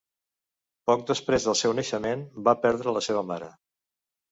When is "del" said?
1.49-1.59